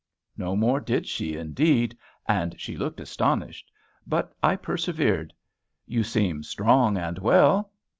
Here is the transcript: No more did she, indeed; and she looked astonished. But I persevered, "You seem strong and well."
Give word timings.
No 0.35 0.55
more 0.55 0.79
did 0.79 1.05
she, 1.05 1.35
indeed; 1.37 1.95
and 2.27 2.59
she 2.59 2.75
looked 2.75 2.99
astonished. 2.99 3.71
But 4.07 4.33
I 4.41 4.55
persevered, 4.55 5.31
"You 5.85 6.01
seem 6.03 6.41
strong 6.41 6.97
and 6.97 7.19
well." 7.19 7.71